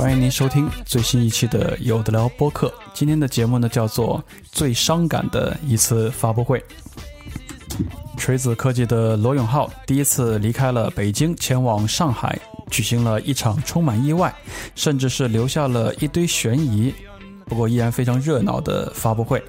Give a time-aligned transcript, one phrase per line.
[0.00, 2.72] 欢迎您收听最新一期的有的聊播客。
[2.94, 6.64] 今天的节目呢，叫做最伤感的一次发布会。
[8.16, 12.38] 锤子科技的罗永浩第一次离开了北京，前往上海，
[12.70, 14.34] 举行了一场充满意外，
[14.74, 16.94] 甚至是留下了一堆悬疑。
[17.50, 19.42] 不过依然非常热闹的发布会，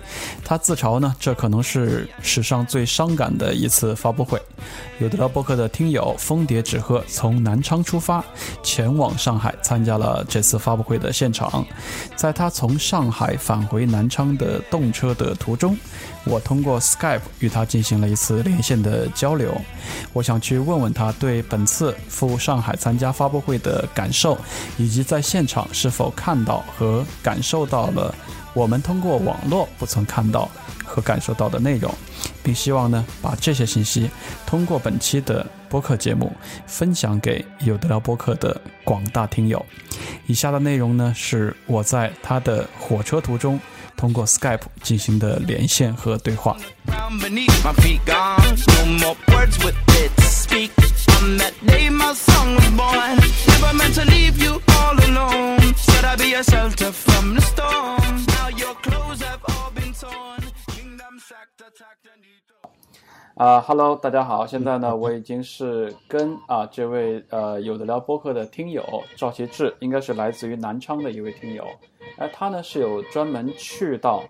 [0.43, 4.41] 他自嘲呢，这可能是史上最伤感的一次发布会。
[4.99, 8.23] 有得到播客的听友蜂蝶纸鹤从南昌出发，
[8.63, 11.63] 前往上海参加了这次发布会的现场。
[12.15, 15.77] 在他从上海返回南昌的动车的途中，
[16.23, 19.55] 我通过 Skype 与他进行了一次连线的交流。
[20.13, 24.37] 我想去问问他对本次赴上海参加发布会的感受，
[24.77, 27.91] 以及在现场是否看到和感受到。
[27.91, 28.15] 了
[28.53, 30.49] 我们通过网络不曾看到
[30.85, 31.93] 和感受到的内容，
[32.43, 34.09] 并希望呢把这些信息
[34.45, 36.31] 通过本期的播客节目
[36.67, 39.65] 分享给有得聊播客的广大听友。
[40.27, 43.59] 以下的内容呢是我在他的火车途中
[44.01, 46.57] 通过 Skype 进行的连线和对话。
[63.41, 71.65] 啊，Hello，大家好，现在呢， 我已经是跟啊这位呃有的聊播客的听友赵其志，应该是来自于南昌的一位听友，
[72.19, 74.23] 哎，他呢是有专门去到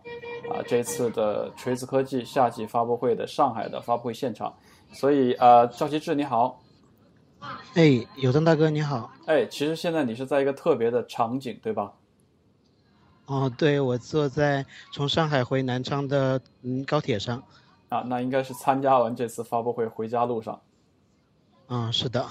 [0.49, 4.55] 啊这次的锤子科技夏季发布会的上海的发布会现场，
[4.93, 6.61] 所以呃，赵其志你好。
[7.73, 9.11] 哎，有灯大哥你好。
[9.25, 11.91] 哎，其实现在你是在一个特别的场景，对吧？
[13.25, 17.43] 哦，对，我坐在从上海回南昌的嗯高铁上。
[17.91, 20.61] 啊，那应该是参加完这次发布会回家路上。
[21.67, 22.25] 嗯，是的。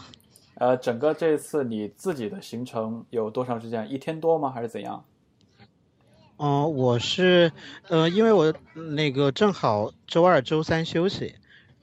[0.55, 3.91] 呃，整个这次你自己的行程有多长时间？
[3.93, 4.51] 一天多吗？
[4.51, 5.05] 还是怎样？
[6.39, 7.53] 哦，我是
[7.89, 11.35] 呃，因为我那个正好周二、周三休息，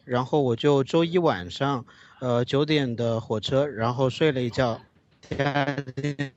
[0.05, 1.85] 然后我就周一晚上。
[2.19, 4.81] 呃，九点的火车，然后睡了一觉，
[5.21, 6.33] 第二天，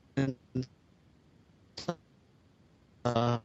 [3.01, 3.41] 呃，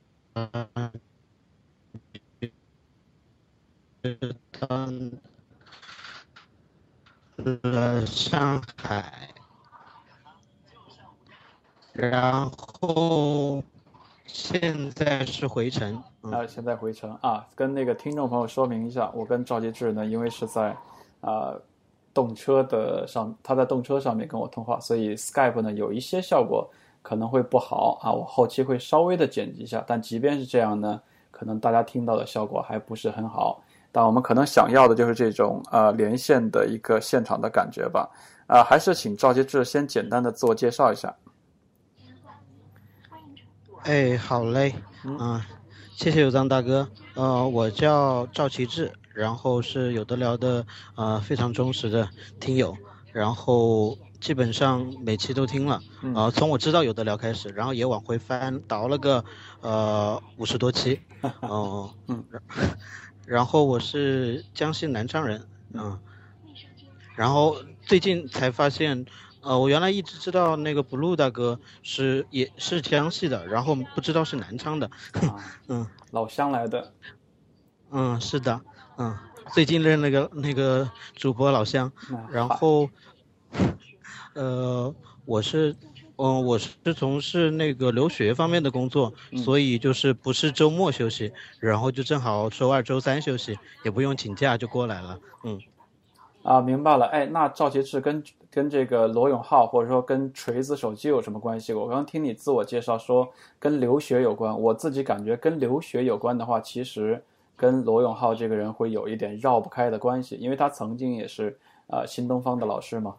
[4.58, 4.68] 到
[7.36, 9.28] 了上海，
[11.92, 13.62] 然后
[14.26, 16.02] 现在是回程。
[16.22, 20.76] 啊，现在回程啊，跟那个听众朋友说明一下，我跟赵杰志呢，因为是在
[21.20, 21.54] 啊。
[22.14, 26.66] 动车的上，他在动车上面跟我通话，所以 Skype 呢有一些效果
[27.02, 29.84] 可能会不好啊，我后期会稍微的剪辑一下。
[29.86, 30.98] 但即便是这样呢，
[31.30, 33.62] 可能大家听到的效果还不是很好。
[33.96, 38.06] 但我们可能想要的就是这种呃连线的一个现场的感觉吧。
[38.46, 41.16] 啊，还是请赵杰志先简单的自我介绍一下。
[43.84, 45.40] 哎，好嘞，嗯，
[45.94, 46.86] 谢谢有藏大哥。
[47.14, 48.92] 呃，我叫赵奇志。
[49.14, 52.06] 然后是有的聊的，呃，非常忠实的
[52.38, 52.76] 听友，
[53.14, 55.80] 然后基本上每期都听了，
[56.14, 59.24] 呃，从我知道有的聊开始，然后也往回翻倒了个，
[59.62, 61.00] 呃，五十多期，
[61.40, 62.22] 哦，嗯，
[63.26, 65.98] 然后我是江西南昌人，嗯，
[67.16, 69.04] 然后最近才发现，
[69.40, 74.88] 呃，我原来一直知道那个 blue 大哥是也是江西的，然后不知道是南昌的，
[75.66, 76.92] 嗯，老乡来的，
[77.90, 78.60] 嗯，是的。
[78.98, 79.14] 嗯，
[79.52, 81.92] 最近认那个那个主播老乡，
[82.30, 82.88] 然后，
[84.34, 85.74] 呃，我是，
[86.16, 89.12] 嗯，我是从事那个留学方面的工作，
[89.44, 95.18] 所以就是不是周末休息，然后就正好周二、周三休息，也不用请假就过来了。
[95.44, 95.60] 嗯，
[96.42, 97.06] 啊，明白了。
[97.06, 101.72] 哎，那赵杰志跟跟这个罗永浩或者说跟锤子手机有什么关系？
[101.72, 103.28] 我刚刚听你自我介绍说
[103.58, 107.22] 跟留学有关，我自己感觉跟留学有关的话，其实。
[107.58, 113.14] 跟罗永浩这个人会有一点绕不开的关系，因为他曾经也是呃新东方的老师嘛。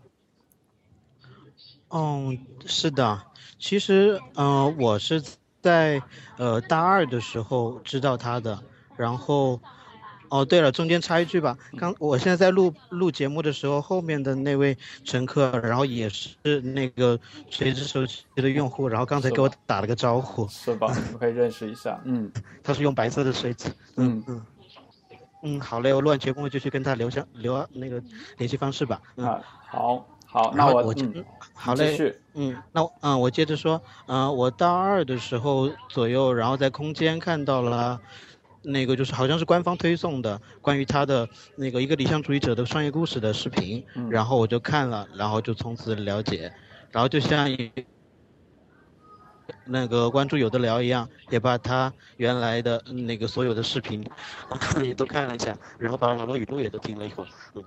[1.89, 3.22] 嗯，是的，
[3.60, 5.24] 其实嗯我是
[5.62, 6.01] 在
[6.38, 8.62] 呃大二的时候知道他的，
[8.95, 9.60] 然后
[10.30, 11.57] 哦，对了，中间插一句吧。
[11.78, 17.18] 刚我现在在录录节目的时候，后面的那位乘客，然后也是那个
[17.50, 20.88] 锤子手机的用户，然后刚才给我打了个招呼，是吧？
[20.88, 22.00] 我们可以认识一下。
[22.04, 22.30] 嗯，
[22.62, 23.74] 他是用白色的锤子。
[23.95, 24.45] 嗯嗯
[25.44, 28.04] 嗯，好嘞，我录完节目就去跟他留下留那个
[28.38, 29.01] 联系方式吧。
[29.16, 38.00] 啊，好，好，那我嗯，好嘞，嗯，那嗯，我接着说，嗯，我大二的时候左右，然后在空间看到了。
[38.64, 46.52] 那个就是好像是官方推送的关于他的那个一个理想主义者的创业故事的视频，然后我就看了，然后就从此了解，
[46.92, 47.48] 然后就像
[49.64, 54.06] 那个关注有的聊一样，也把他原来的那个所有的视频
[54.84, 57.28] 也都看了一下，然后把网络语录也都听了一会儿。
[57.56, 57.64] 嗯，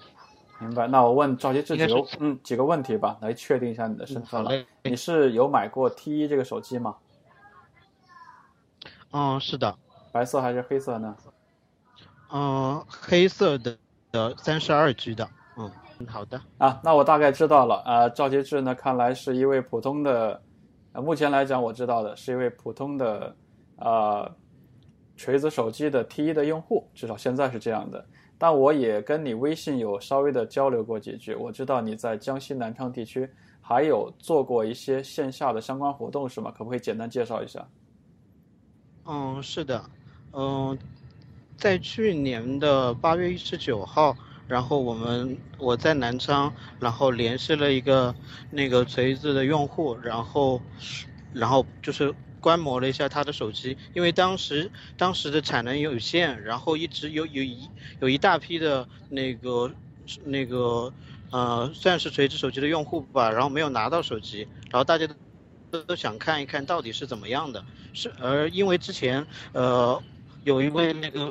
[0.60, 0.86] 明白。
[0.86, 4.50] 那我问赵杰这几个嗯几个问题吧，来确定一下你的身份了。
[4.84, 6.96] 你是有买过 T 一这个手机吗？
[9.12, 9.74] 嗯，是的。
[10.12, 11.16] 白色还是黑色呢？
[12.32, 13.76] 嗯，黑色的
[14.12, 15.28] 的三十二 G 的。
[15.56, 15.70] 嗯，
[16.06, 16.40] 好的。
[16.58, 17.76] 啊，那我大概知道了。
[17.84, 20.40] 啊，赵杰志呢，看来是一位普通的，
[20.92, 23.36] 呃，目前来讲我知道的是一位普通的，
[23.76, 24.30] 呃，
[25.16, 28.04] 锤子手机的 T 一的用户，至少现在是这样的。
[28.42, 33.28] 但我也跟你微信有稍微的交流过几句，我知道你在江西南昌地区
[33.60, 36.50] 还有做过一些线下的相关活动，是吗？
[36.56, 37.68] 可不可以简单介绍一下？
[39.04, 39.84] 嗯，是的。
[40.32, 40.78] 嗯，
[41.58, 44.16] 在去年的八月一十九号，
[44.48, 48.14] 然后我们我在南昌，然后联系了一个
[48.50, 50.58] 那个锤子的用户，然后，
[51.34, 57.68] 然后就是观摩了一下他的手机，因为当时当时的产能有限，然后一直有有一
[58.00, 59.70] 有一大批的那个
[60.24, 60.92] 那个
[61.30, 65.06] 呃算是垂直手机的用户吧，然后没有拿到手机，然后大家
[65.70, 70.02] 都都想看一看到底是怎么样的，是而因为之前呃。
[70.42, 71.30] 有一位那个，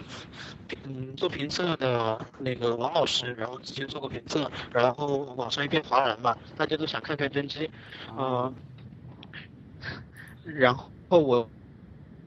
[0.83, 7.71] 嗯，做评测的那个王老师，然后之前做过评测，然后网上一片哗然嘛，大家都想看看真机，
[8.15, 8.53] 嗯，
[10.44, 11.50] 然后我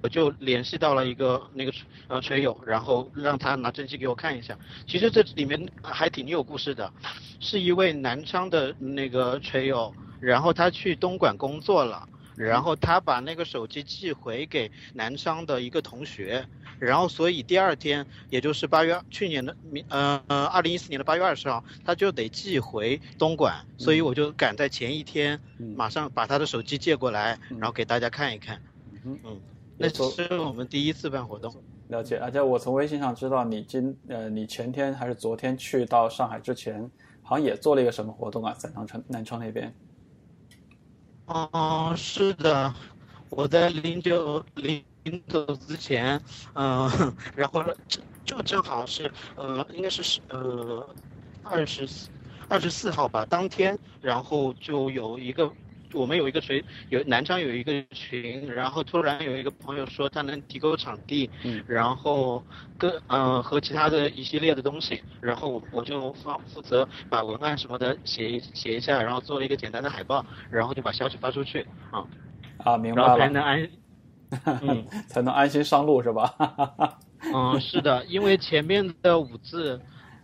[0.02, 1.72] 我就联系到了一个那个
[2.08, 4.58] 呃锤友，然后让他拿真机给我看一下。
[4.86, 6.92] 其实这里面还挺有故事的，
[7.38, 16.44] 是一位南昌的那个锤友，然后他去东莞工作了，然后他把那个手机寄回给南昌的一个同学。
[16.80, 25.38] 然后，所以第二天，也就是八月去年的明，呃呃，二零一四年的八月二十号，他就得寄回东莞，所以我就赶在前一天，
[25.76, 28.60] 马上把他的手机借过来，然后给大家看一看。
[29.04, 29.40] 嗯嗯，
[29.76, 31.54] 那是我们第一次办活动。
[31.88, 36.90] 了解，而且我从微信上知道你今，呃，你前天还是昨天去到上海之前，
[37.22, 39.74] 好像也做了一个什么活动啊，在南昌南昌那边。
[41.26, 42.74] 哦，是的，
[43.28, 44.84] 我在零九零。
[45.04, 46.22] 临走之前，
[46.54, 46.88] 嗯，
[47.34, 47.60] 然后
[48.24, 50.88] 就正好是，呃，应该是是呃，
[51.42, 52.08] 二十四
[52.48, 55.50] 二十四号吧，当天，然后就有一个，
[55.94, 62.42] 我们有一个群，有南昌有一个群，然后突然有一个朋友说他能提供场地，嗯，然后
[62.78, 72.04] 跟嗯和其他的一系列的东西，然后我就负负责把文案什么的写一写一下，然后做了一个简单的海报，然后就把消息发出去，啊，
[72.58, 73.68] 啊，明白了，然后才能安。
[74.62, 76.34] 嗯， 才能安心上路是吧？
[77.34, 79.78] 嗯，是的，因为前面的五次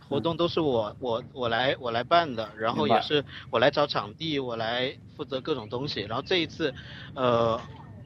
[0.09, 6.01] 活动都是我我我来我来办的，然后也是我来找场地，我来负责各种东西。
[6.01, 6.75] 然后这一次，
[7.15, 7.61] 呃，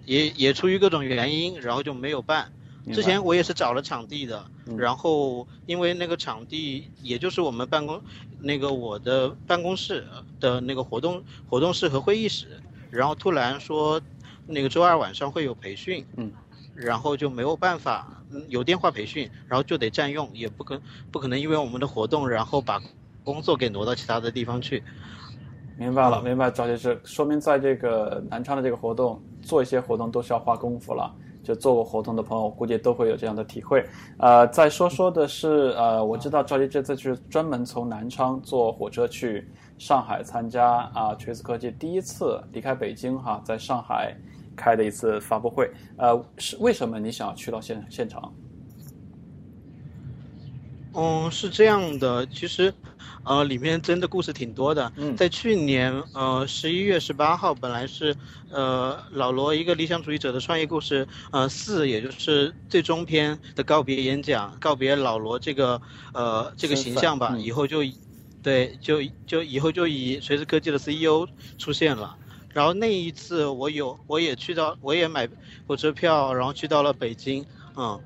[0.04, 2.50] 也也出于各种原因，然后就没有办。
[2.92, 4.44] 之前我也是找了场地的，
[4.76, 8.02] 然后因为那个场地也就是我们办公
[8.40, 10.04] 那个我的办公室
[10.40, 14.00] 的那个活动活动室和会议室，然后突然说。
[14.44, 16.32] 那个周二晚上会有培训，嗯，
[16.74, 22.80] 然后就没有办法，有电话培训，然后就得占用，也不可不可能因为我们的活动，然后把
[23.24, 24.82] 工作给挪到其他的地方去。
[25.76, 31.14] 明白了，明白，赵先生，说明在这个南昌的这个活动做一些活动都是要花功夫了。
[31.42, 33.84] 就做过活动的朋友，估计都会有这样的体会。
[34.18, 44.16] 呃，再说说的是，呃，我知道赵杰这次是专门从南昌坐火车去上海参加啊，锤子科技第一次离开北京哈，在上海。
[44.56, 48.32] 开的一次发布会，呃，是为什么你想要去到现现场？
[50.94, 52.74] 嗯，是这样的，其实，
[53.24, 54.92] 呃，里面真的故事挺多的。
[54.96, 58.14] 嗯，在去年，呃，十一月十八号，本来是，
[58.50, 65.80] 呃，老罗一个理想主义者的创业故事，呃，四，也就是最终篇的告别演讲，告别老罗这个，
[66.12, 67.78] 呃，这个形象吧，以后就，
[68.42, 72.18] 对，就就以后就以锤子科技的 CEO 出现了。
[72.52, 75.28] 然后那一次我有，我也去到，我也买
[75.66, 77.44] 火车票，然后去到了北京，
[77.76, 78.00] 嗯，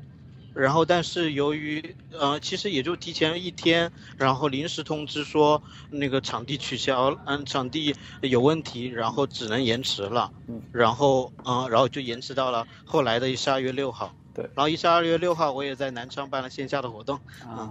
[0.55, 10.31] 然后但是由于呃，其实也就提前一天，然后临时通知说那个场地取消，嗯，场地有问题，然后只能延迟了。
[10.47, 14.15] 嗯，然后嗯、然后就延迟到了后来的十二月六号。
[14.33, 17.71] 对然后一十二月六号我也在南昌办了线下的活动，啊，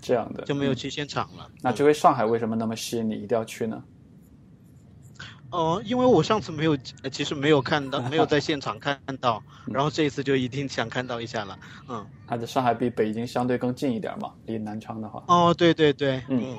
[0.00, 1.46] 这样的就没有去现场了。
[1.60, 3.82] 那这回上海为什么那么吸引你，一定要去呢？
[5.50, 11.58] 哦、因为我上次没有，呃其实没有看到，没有在现场看到， 嗯然后这一次就一定想看到一下了。
[11.88, 15.24] 嗯，它的上海比北京相对更近一点嘛，离南昌的话。
[15.28, 16.56] 哦，对对对，嗯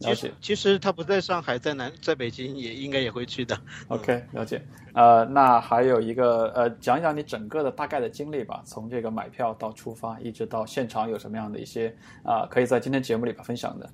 [0.00, 3.58] 其实其实他不在上海，在南，在北京也应该也会去的。
[3.88, 4.60] OK，了解。
[4.92, 13.90] 呃，那还有一个呃，讲一讲你整个的大概的经历吧，从这个买票到出发，一直到现场有什么样的一些啊、可以在今天节目里边分享的。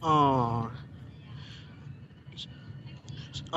[0.00, 0.70] 哦，嗯、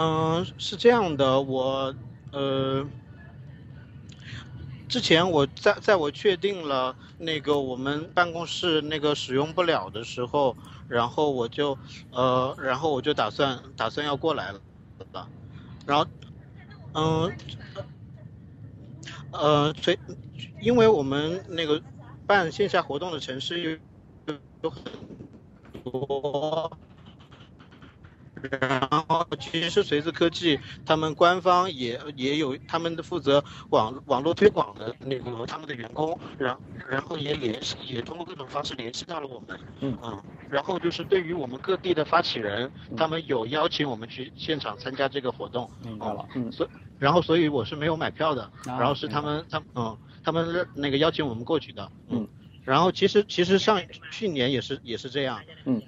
[0.01, 1.93] 嗯是这样的，我
[2.31, 2.89] 呃，
[4.87, 10.55] 之前我在在我确定了那个我们办公室那个使用不了的时候，
[10.87, 11.77] 然后我就
[12.11, 14.61] 呃，然后我就打算打算要过来了，
[15.85, 16.07] 然后
[16.93, 17.33] 嗯
[19.31, 19.99] 呃，所以
[20.61, 21.81] 因为我们那个
[22.25, 23.71] 办线下活动的城市有
[24.61, 24.79] 有很
[25.83, 26.79] 多。
[28.59, 36.57] 然后，其实随着科技，他们官方也也有他们的负责网网络推广的那个他们的员工，然
[36.89, 39.97] 然后也联系，也通过各种方式联系到了我们，嗯。
[40.03, 46.51] 嗯然后就是对于我们各地的发起人，他们有邀请我们去现场参加这个活动，明白了，嗯。
[46.51, 46.67] 所
[46.97, 52.27] 然后所以我是没有买票的，啊然后是他们他们嗯他们那个邀请我们过去的，嗯，
[52.65, 53.79] 然后其实其实上
[54.11, 55.81] 去年也是也是这样，嗯。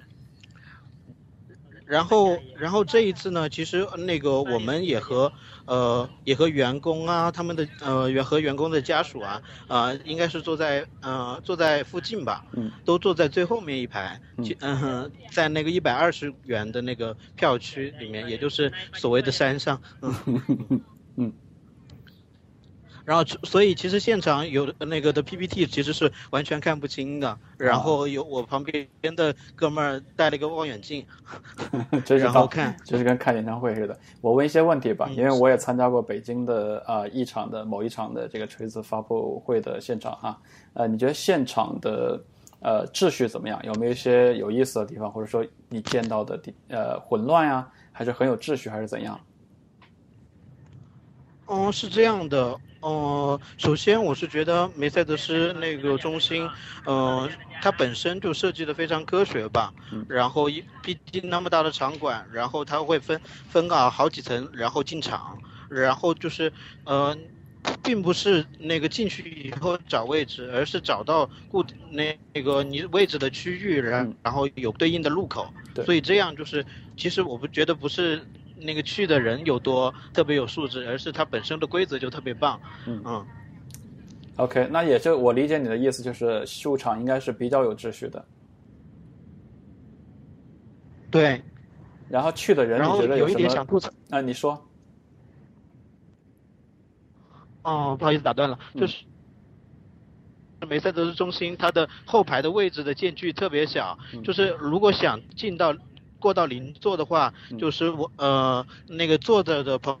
[1.92, 5.30] 然后，然后这一次呢，其实那个我们也和
[5.66, 20.14] 呃也和员工啊，他们的呃员和员工的家属啊，呃应该是坐在呃坐在附近吧，嗯，都坐在最后面一排，其嗯、在那个一百二十元的那个票区里面，也就是所谓的山上， 嗯
[21.16, 21.41] 嗯。
[23.04, 27.38] 然后，所以其实现场有的那个的 PPT 其实是完全看不清的。
[27.58, 31.04] 然后有我旁边的哥们儿带了一个望远镜，
[32.04, 33.98] 真是到然后看，就是跟看演唱会似的。
[34.20, 40.40] 我问一些问题吧，嗯因为我也参加过北京的啊、一场的某一场的这个锤子发布会的现场哈。
[40.74, 42.20] 呃，你觉得现场的
[42.60, 43.60] 呃秩序怎么样？
[43.64, 49.18] 有没有一些有意思的地方，或者说你见到的地呃混乱呀，还是很有秩序，还是怎样？
[51.46, 56.50] 哦，是这样的，呃，首先我是觉得梅赛德斯那个中心，
[56.84, 59.72] 呃，它本身就设计的非常科学吧，
[60.08, 67.16] 然后一毕竟那么大的场馆，然后它会分分啊好几层，然后进场，然后就是呃，
[67.84, 78.26] 并不是那个进去以后找位置，而是找到固定那那个你位置的区域，然嗯然后有对应的路口，对所以这样就是，其实我不觉得不是。
[78.64, 82.60] 那个去的人有多特别有素质，而是它本身的规则就特别棒。
[82.86, 83.26] 嗯嗯
[84.36, 88.24] OK，那也就我理解你的意思，就是秀场应该是比较有秩序的。
[91.10, 91.42] 对。
[92.08, 93.34] 然后去的人，你觉得什么？
[93.34, 93.90] 点想吐槽。
[94.10, 94.68] 啊，你说。
[97.62, 99.04] 哦，不好意思打断了，就是。
[100.68, 105.74] 梅赛德斯中心它的后排的位置的间距特别小，就是如果想进到
[106.22, 109.98] 过到邻座的话，就是我呃那个坐着的朋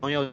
[0.00, 0.32] 朋友，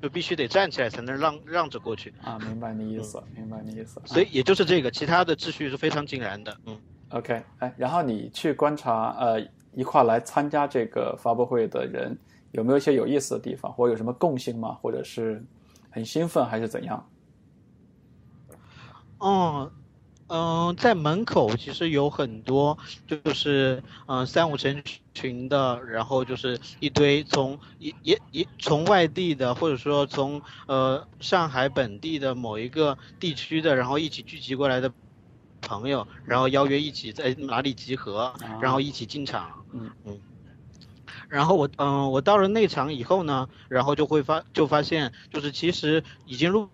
[0.00, 2.12] 就必须得站起来才能让让着过去。
[2.22, 4.00] 啊，明白你意思，明白你意思。
[4.06, 6.56] 所以也就是这个，其他的秩序是非常井然的。
[6.64, 6.80] 嗯。
[7.10, 9.38] OK，哎，然后你去观察，呃，
[9.74, 12.16] 一块来参加这个发布会的人，
[12.52, 14.78] 有没有一些有意思的地方，或者有什么共性吗？
[14.80, 15.44] 或者是
[15.90, 17.04] 很兴奋，还是怎样？
[19.18, 19.70] 哦，
[20.30, 24.80] 嗯、呃，在门口其实有很多，就是嗯、呃、三五成
[25.12, 34.92] 群的，然后就是一堆从也也也从外地的，或者说从呃上海本地的某一个地区的，然后一起聚集过来的
[35.60, 39.64] 朋友，然后邀约一起在哪里集合，然后一起进场。
[39.72, 40.20] 嗯嗯。
[41.28, 46.68] 然后我嗯、呃，我到了内场以后呢，然后就会发就发现，就是其实已经入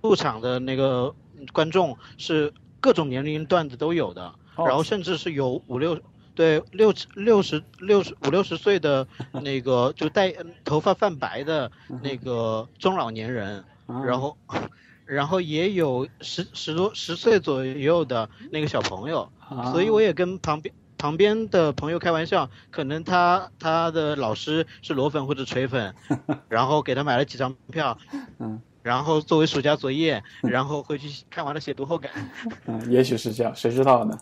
[0.00, 1.14] 入场的那个。
[1.52, 5.98] 观众是各种年龄段的都有的，哦、然后甚至是有五六
[6.34, 9.06] 对六六十六十五六十岁的
[9.42, 10.34] 那个就带
[10.64, 11.70] 头发泛白的
[12.02, 14.36] 那个中老年人，嗯、然后
[15.06, 25.94] 然后也有十十多十岁左右的那个小朋友，啊、所以我也跟旁边旁边的朋友开玩笑，可能他他的老师是裸粉或者锤粉，
[26.48, 27.96] 然后给他买了几张票，
[28.38, 28.60] 嗯。
[28.82, 32.10] 然后作为暑假作业， 然后回去看完了写读后感。
[32.66, 34.18] 嗯，也许是这样，谁知道呢？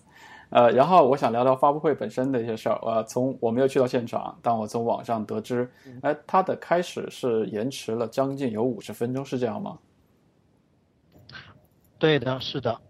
[0.51, 2.77] 呃，然后我想聊聊发布会本身的一些事儿。
[2.83, 5.71] 呃，从我没有去到现场，但我从网上得知，
[6.03, 9.79] 哎，它的开始是延迟了将近有五十分钟，是这样吗？
[11.99, 12.81] 对的，是的。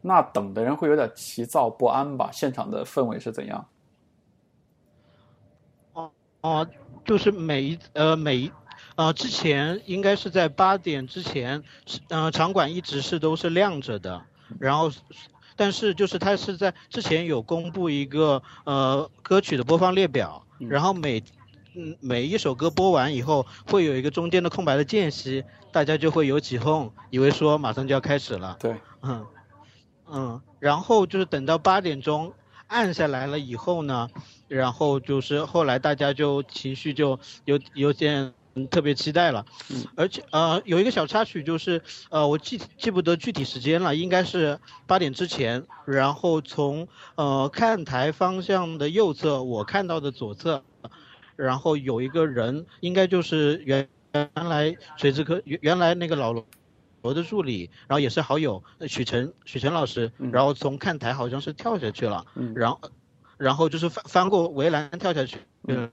[0.00, 2.30] 那等的人会有点急躁不安吧？
[2.30, 3.66] 现场的氛围是怎样？
[5.94, 6.10] 哦
[6.42, 6.68] 哦，
[7.04, 8.52] 就是每一呃每一
[8.96, 11.62] 呃之前应该是在八点之前，
[12.08, 14.22] 呃场馆一直是都是亮着的，
[14.58, 14.90] 然后。
[15.56, 21.22] 但是就是它是在之前有公布一个呃歌曲的播放列表，然后每
[21.76, 28.56] 嗯每一首歌播完以后会有一个中间的空白的间隙，大家就会有起哄，以为说马上就要开始了。
[28.58, 29.24] 对，嗯
[30.10, 32.32] 嗯，然后就是等到八点钟
[32.66, 34.10] 暗下来了以后呢，
[34.48, 38.34] 然后就是后来大家就情绪就有有点。
[38.56, 39.44] 嗯，特别期待了，
[39.96, 50.62] 而且呃，有一个小插曲就是，呃，我记记不得具体时间了，应该是八点之前，然后从呃看台方向的右侧，我看到的左侧，
[51.34, 62.80] 然后有一个人，应该就是原原来水之科原原来那个老罗的助理，然后也是好友许晨许晨老师，然后从看台好像是跳下去了，然后
[63.36, 65.90] 然后就是翻翻过围栏跳下去了。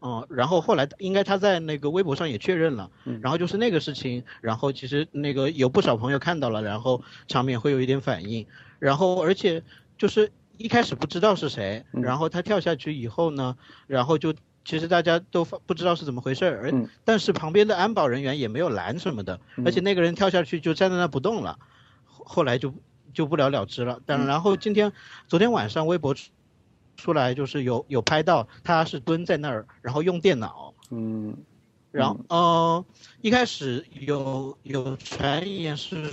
[0.00, 2.90] 哦，然后后来应该他在那个微博上也确认了，
[3.20, 8.46] 然后就是那个事情，然后其实那个有不少朋友看到了，然后场面会有一点反应，
[8.78, 9.62] 然后而且
[9.98, 13.54] 就是一开始不知道是谁，然后他跳下去以后呢，
[13.86, 16.70] 然后就其实大家都不知道是怎么回事儿，而
[17.04, 21.58] 但是旁边的安保人员也没有拦什么的，而且那个人跳下去就站在那不动了，
[22.06, 22.72] 后来就
[23.12, 24.00] 就不了了之了。
[24.06, 24.92] 但然后今天
[25.28, 26.16] 昨天晚上微博。
[27.00, 31.34] 出来就是有有拍到他是蹲在那儿，然后用电脑，嗯，
[31.90, 32.84] 然后呃
[33.22, 36.12] 一开始有有传言是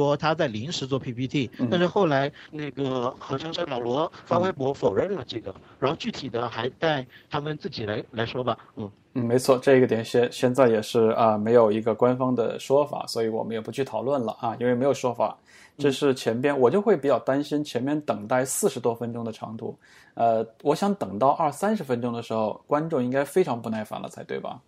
[0.00, 15.36] 说他在临时做 PPT，但是后来那个好像是老罗发微博否认了这个，然后具体的还待他们自己来来说吧，嗯嗯，没错，这个点现现在也是啊没有一个官方的说法，所以我们也不去讨论了啊，因为没有说法。
[15.76, 19.76] 这是前边，我就会比较担心前面等待四十多分钟的长度，
[20.14, 24.60] 呃，我想等到二三十分钟的时候，观众应该非常不耐烦了才对吧？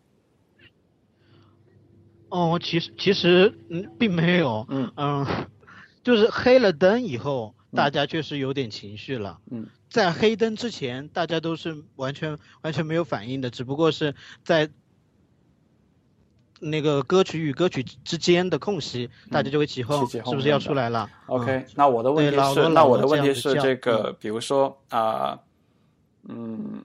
[2.33, 5.27] 哦，其实其实嗯，并没有，嗯嗯，
[6.03, 14.71] 就是黑了灯以后，大家确实有点情绪了，嗯，在黑灯之前，大家都是完全完全没有反应的，只不过是在。
[16.65, 25.41] 那个歌曲与歌曲之间的空隙，大家就会起哄，是不是要出来了？OK，那我的问题是，那我的问题是这个，比如说啊，
[26.29, 26.85] 嗯，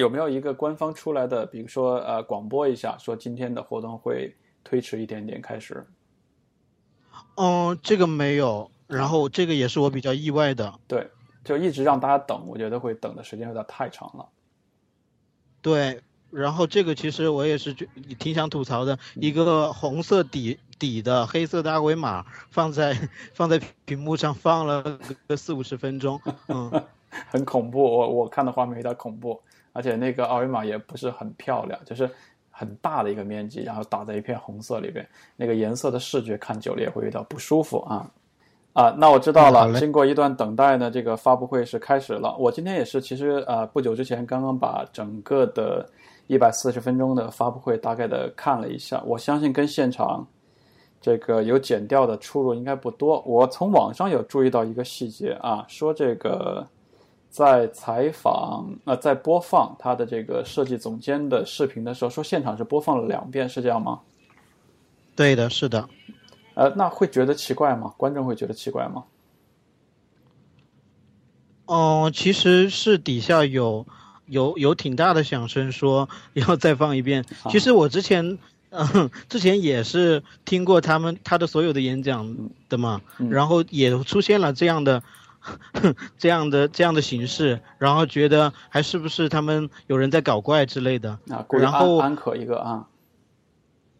[0.00, 4.34] 有没有一个官方出来的，比如说呃，广播一下，说今天的活动会
[4.64, 5.86] 推迟一点点开始？
[7.36, 10.74] 嗯，这个没有，然后这个也是我比较意外的。
[10.88, 11.08] 对，
[11.44, 14.28] 就一直让大家等，我觉得会等的时间有点太长了。
[15.60, 16.00] 对。
[16.32, 17.88] 然后这个其实我也是觉
[18.20, 22.96] 挺想吐槽的，一个红色底底的黑色的二维码放在
[23.34, 26.84] 放在屏幕上放了个四五十分钟，嗯，
[27.26, 32.08] 很恐怖，我我看的画面有点恐怖，而且那个二维码也不是很漂亮，就是
[32.50, 35.06] 很大的一个面积，然后打在一片红色里边，
[35.36, 38.10] 那个颜色的视觉看久了也会有点不舒服啊
[38.72, 45.88] 啊，那我知道了，经过一段等待呢，这个发布会是开始了，我今天也是，其实呃不久之前刚刚把整个的。
[46.26, 50.24] 一百四十分钟的发布会，大概的看了一下，我相信跟现场
[51.00, 53.20] 这个有剪掉的出入应该不多。
[53.22, 56.64] 我从网上有注意到一个细节啊，说这个
[57.30, 64.00] 在采访呃在播放他的这个设计总监的视频的时候，说现场是播放了两遍，是这样吗？
[65.16, 65.88] 对的，是的。
[66.54, 67.94] 呃，那会觉得奇怪吗？
[67.96, 69.04] 观众会觉得奇怪吗？
[71.66, 73.86] 哦，其实是底下有。
[74.26, 77.24] 有有挺大的响声，说要再放一遍。
[77.48, 78.38] 其实我之前，
[78.68, 82.36] 嗯， 之前也是听过他们他的所有的演讲
[82.68, 85.02] 的嘛，然后也出现了这样的，
[86.18, 91.18] 这样的这样的形式，然后觉得还是不是他们有人在搞怪之类的。
[91.28, 92.86] 啊，然后安可一个啊。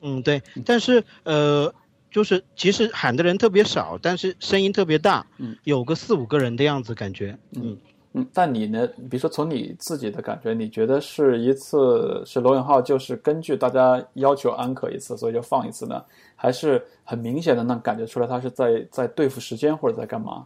[0.03, 1.75] 嗯，对，但是呃，
[2.11, 5.27] 就是其实喊的人特别少，但是声音特别大，
[5.65, 7.77] 有个四五个人的样子感觉，嗯。
[8.13, 8.89] 嗯，但你呢？
[9.09, 16.05] 比如说从你自己的感觉，你觉得是一次是罗永浩就是根据大家要求安可一次，所以就放一次呢？
[16.35, 20.45] 还是很明显的能感觉出来他是在在对付时间或者在干嘛？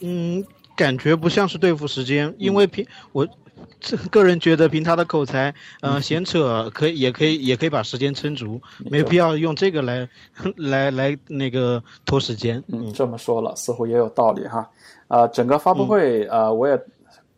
[0.00, 0.44] 嗯，
[0.76, 3.26] 感觉不像是对付时间，因为凭我
[3.78, 8.60] 这个人觉得凭他的口才，呃，闲扯可以，也可以，也可以把时间撑足，
[8.90, 10.08] 没必要用这个来，
[10.56, 12.62] 来来那个拖时间。
[12.68, 14.68] 嗯，这么说了，似乎也有道理哈。
[15.08, 16.78] 啊，整个发布会啊，我也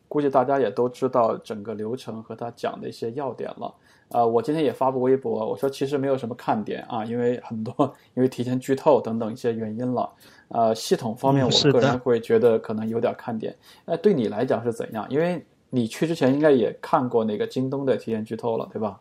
[0.07, 3.75] 估计大家也都知道整个流程和他讲的一些要点了。
[4.11, 7.75] 啊，我今天也发布微博，我说其实没有什么看点啊，因为很多
[8.15, 10.09] 因为提前剧透等等一些原因了。
[10.53, 13.57] 呃，系统方面，我个人会觉得可能有点看点。
[13.87, 15.07] 呃，对你来讲是怎样？
[15.11, 19.01] 因为你去之前应该也看过那个京东的提前剧透了，对吧？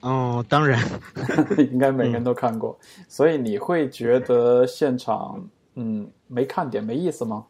[0.00, 0.80] 哦，当然，
[1.72, 2.78] 应该每个人都看过。
[3.08, 5.42] 所以你会觉得现场
[5.74, 7.44] 嗯没看点没意思吗？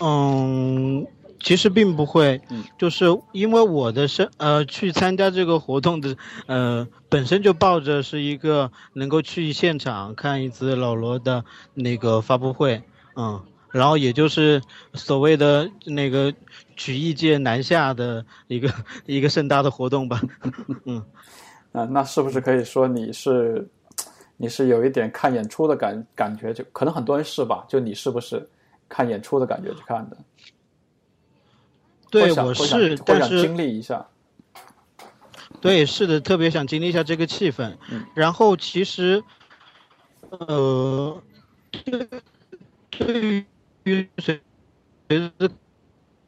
[0.00, 1.06] 嗯。
[1.40, 2.40] 其实并不会，
[2.78, 12.82] 就是因为我的身呃去参加这个活动的呃本身就抱着是一个能够去现场看一次老罗的那个发布会，
[13.16, 14.60] 嗯，然后也就是
[14.94, 16.32] 所谓的那个
[16.76, 18.72] 曲艺界南下的一个
[19.06, 20.20] 一个盛大的活动吧，
[20.84, 21.02] 嗯，
[21.72, 23.66] 啊，那是不是可以说你是
[24.36, 26.52] 你是有一点看演出的感感觉？
[26.52, 27.64] 就可能很多人是吧？
[27.68, 28.46] 就你是不是
[28.88, 30.16] 看演出的感觉去看的？
[32.10, 34.06] 对，我是，但是经历一下。
[35.60, 37.76] 对，是的，特别想经历一下这个气氛。
[38.14, 39.22] 然后其实，
[40.30, 41.22] 呃，
[42.90, 43.46] 对
[43.84, 44.40] 于随
[45.08, 45.50] 随着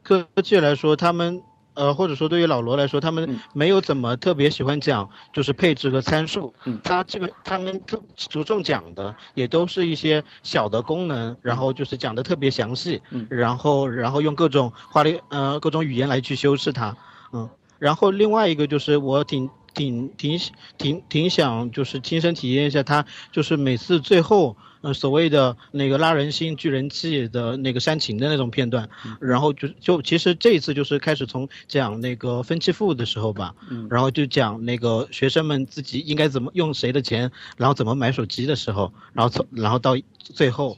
[0.01, 1.43] 科技来说，他们。
[1.73, 6.53] 呃，或者说对于老罗来说，他们没有怎么特别喜欢讲，就是配置和参数。
[6.65, 7.81] 嗯，他这个他们
[8.15, 13.01] 着重讲的也都是一些小的功能，然后就是讲的特别详细。
[13.09, 16.95] 嗯，然后然后用各种话里呃各种语言来去修饰它。
[17.31, 20.39] 嗯，然后另外一个就是我挺挺挺
[20.77, 24.55] 挺挺想就是亲身体验一下他就是每次最后。
[24.83, 33.55] 呃，所谓的那个拉人心、聚人气的那个煽情的那种片段，然后就就其实这一次就是开始从讲那个分期付的时候吧，
[33.89, 40.77] 然后就讲那个学生们自己应该怎么用谁的钱，然后怎么买手机的时候，然后从然后到最后。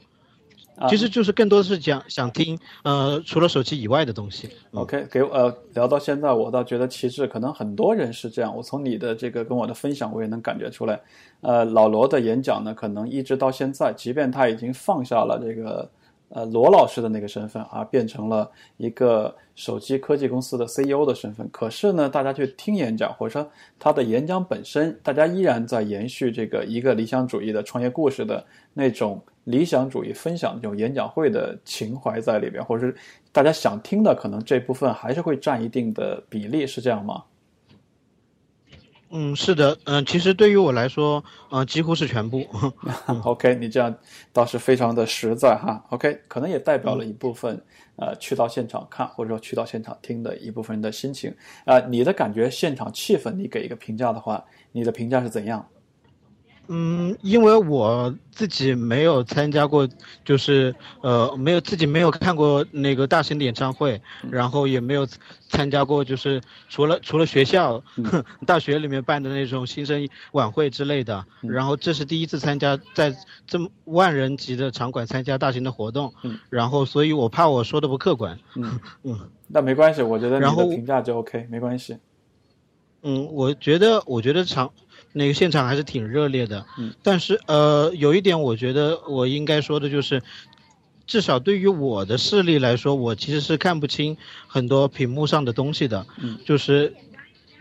[0.88, 4.48] 其实就是更多的是讲想听，呃，除了手机以外的东西。
[4.72, 8.54] OK，给呃聊到现在，我倒觉得其实可能很多人是这样。
[8.54, 11.00] 我从你的这个跟我的分享，我也能感觉出来。
[11.40, 15.88] 呃，老罗的演讲呢，可能一直到现在，即便他已经放下了这个
[16.28, 29.18] 呃罗老师的那个身份，而变成了一个手机科技公司的 CEO 的身份，可是呢，大家去听演讲，或者说他的演讲本身，大家依然在延续这个一个理想主义的创业故事的那种。
[29.46, 32.94] 理想主义分享这种演讲会的情怀在里边，或者是
[33.30, 37.22] 大家想听的，可能这部分还是会占一定的比例，是这样吗？
[39.10, 42.44] 嗯，是的，嗯，其实对于我来说，呃，几乎是全部。
[43.22, 43.94] OK，你这样
[44.32, 45.80] 倒是非常的实在哈。
[45.90, 51.32] OK，可能也代表了一部分呃去到现场看或者说去到现场听的一部分人的心情
[51.64, 51.78] 啊。
[51.78, 55.64] 你的感觉，现场气氛，你给一个评价的话，你的评价是怎样？
[56.68, 59.88] 嗯，因为我自己没有参加过，
[60.24, 64.00] 就是呃，没有自己没有看过那个大型的演唱会，
[64.30, 65.06] 然后也没有
[65.48, 67.82] 参加过，就是除了除了学校
[68.46, 73.14] 大学里面办的那种新生晚会之类的，然后这是第一次参加在
[73.46, 76.12] 这么万人级的场馆参加大型的活动，
[76.50, 81.96] 然后所以我怕我说的不客观，嗯嗯， 那没关系，我觉得你的评价就 OK，没关系。
[83.02, 84.72] 嗯，我觉得我觉得场。
[85.18, 90.22] 那个现场还是挺热烈的，嗯，但是呃，有一点我觉得我应该说的就是，
[91.06, 96.94] 至少对于我的视力来说，我其实是看不清很多屏幕上的东西的，嗯，就是，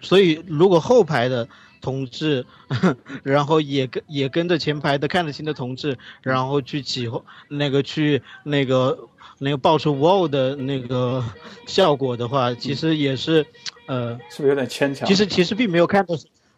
[0.02, 1.48] 所以如果后排的
[1.80, 2.46] 同志，
[3.24, 7.10] 然后也跟也跟着前排的看得清的同志，然后去起
[7.48, 9.00] 那个去那个
[9.40, 11.24] 那个爆出哇哦的那个
[11.66, 13.46] 效果的话，其实也是，
[13.86, 15.08] 呃，是不是有点牵强？
[15.08, 16.16] 其实其实并没有看到。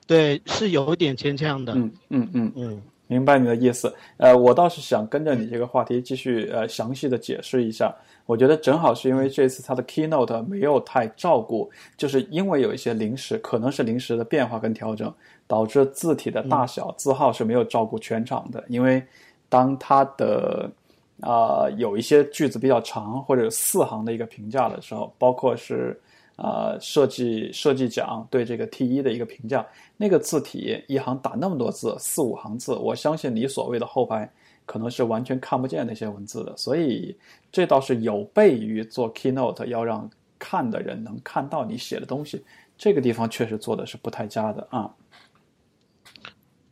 [0.08, 1.74] 对，是有点牵强的。
[1.76, 3.94] 嗯嗯嗯嗯，明白你的意思。
[4.16, 7.94] 呃，我倒是想跟着你这个话题继续呃详细的解释一下。
[8.26, 15.14] 我觉得正好是因为这次他的 keynote 没有太照顾，就是因为有一些临时，可能是临时的变化跟调整，
[15.46, 18.64] 导致字体的大小字号是没有照顾全场的。
[18.70, 19.04] 因为
[19.50, 20.72] 当它的
[21.20, 26.00] 啊有一些句子比较长或者四行的一个评价的时候，包括是。
[26.38, 29.66] 啊，设计设计奖对这个 T 一的一个评价，
[29.98, 34.32] 那个字体一行打那么多字，四五行字，我相信你所谓的后排
[34.66, 37.18] 可能是完全看不见那些文字的，所以
[37.52, 42.44] 这倒是有悖于做 Keynote 要让看的人能看到你写的东西，
[42.78, 44.94] 这个地方确实做的是不太佳的啊。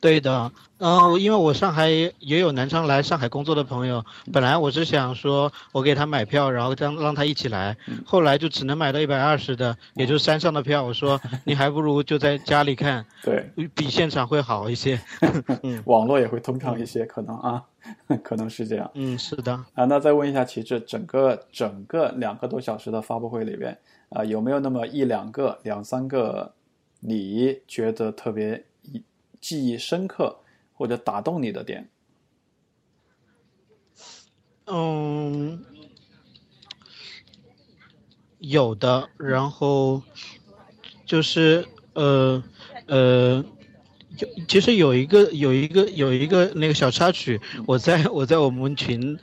[0.06, 10.84] 对的，嗯，因为我上海也有南昌来上海工作的朋友，本来我是想说我给他买票，然后让让他一起来，后来就只能买到一百二十的，也就是山上的票。
[10.84, 15.00] 我说 你还不如就在家里看， 对，比现场会好一些。
[15.64, 17.64] 嗯，网络也会通畅一些，可能啊，
[18.24, 18.92] 可能是这样。
[18.94, 19.54] 嗯，是的。
[19.74, 23.76] 啊，那再问一下旗帜，整个整个两个多小时的发布会里边，
[24.10, 26.54] 啊，有没有那么一两个、两三个
[27.00, 28.64] 你觉得特别？
[29.46, 30.40] 记忆深刻
[30.74, 31.88] 或者打动你的点，
[34.66, 35.64] 嗯，
[38.40, 39.08] 有的。
[39.18, 40.02] 然后
[41.06, 42.44] 就是呃
[42.88, 43.46] 呃，
[44.18, 49.20] 就其实有一个有一个有一个那个小插曲，我在我在我们群，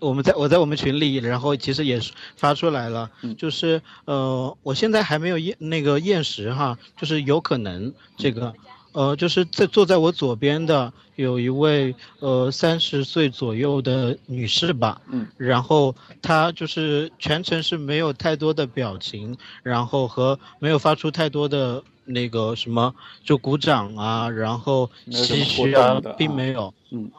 [0.00, 2.00] 我们在我在我们群里，然后其实也
[2.38, 8.54] 发出来了，就是呃，我现在还没有验那个验食哈，就是有可能这个。
[8.96, 27.10] 呃，就是在坐在我左边的有一位呃三十岁左右的女士吧，嗯，然后她就是全程是没有太多的表情，然后和没有发出太多的那个什么就鼓掌啊，然后唏嘘啊，并没有，嗯，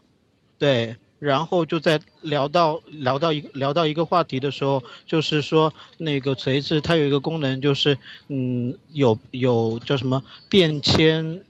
[0.58, 11.44] 对，然后就在聊到聊到一聊到一个话题的时候，就是说那个锤子它有一个功能，就是嗯有有叫什么便签。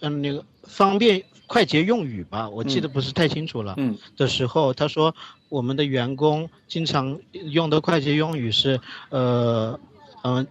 [0.00, 3.74] 嗯，那个方便快捷用语吧，我记得不是太清楚了。
[3.76, 5.14] 嗯，的时候他说
[5.48, 9.78] 我们的员工经常用的快捷用语是，呃，
[10.22, 10.46] 嗯，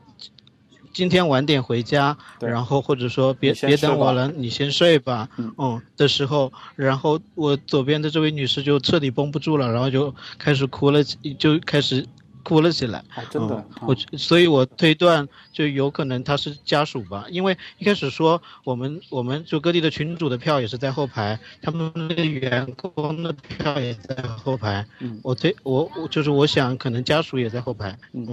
[0.91, 5.29] 今天晚点回家，然后或者说别别等我了，你先睡吧。
[5.37, 12.05] 嗯，的时候，然后我左边的这位女士就彻底绷不住了，然后就开始哭了，就开始。
[12.49, 28.25] 哭了起来，真的，我所以，我推断就有可能他是家属吧，因为一开始说我们我们就各地的群主的票也是在后排，他们那个员工的票也在后排，嗯，我推我我就是我想可能家属也在后排，嗯。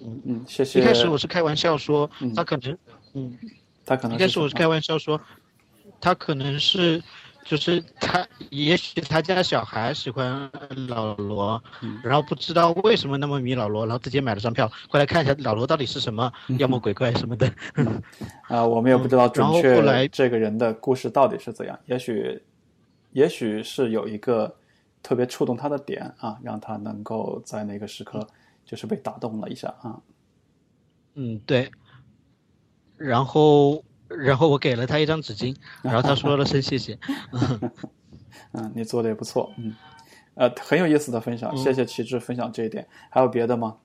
[0.00, 0.22] 嗯。
[0.26, 0.78] 嗯，谢谢。
[0.80, 2.76] 一开始我是开玩笑说他可能，
[3.14, 3.38] 嗯，
[3.86, 5.18] 他可能一开始我是开玩笑说
[6.02, 7.02] 他可能是。
[7.48, 10.50] 就是他，也许他家小孩喜欢
[10.86, 11.62] 老罗，
[12.04, 17.50] 然后不知道为什么那么迷老罗，然后自己买了张票过来看一下老罗到底是什么妖魔鬼怪什么的。
[18.48, 22.42] 啊，我们也不知道准确这个人的故事到底是怎样，也许，
[23.12, 24.54] 也许是有一个
[25.02, 28.28] 特别触动他的点啊，让他能够在那个时刻
[28.66, 29.98] 就是被打动了一下啊。
[31.14, 31.70] 嗯，对。
[32.98, 33.82] 然后。
[34.08, 36.98] 然后我给了他一张纸巾，然后他说了声谢谢。
[38.52, 39.74] 嗯，你做的也不错，嗯，
[40.34, 42.86] 呃，很有意思的分享，谢谢旗帜分享这一点。
[43.10, 43.76] 还有别的吗？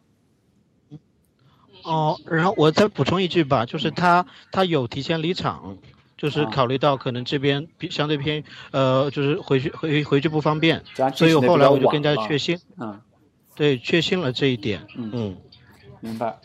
[1.83, 5.77] 哦，然后我再补充一句吧，就是他他有提前离场，
[6.15, 10.81] 就是考虑到可能这边相对偏，呃，就是回去回回去不方便，
[11.13, 13.01] 所以后来我就更加确信，嗯，
[13.55, 15.35] 对，确信了这一点，嗯，
[15.99, 16.37] 明白。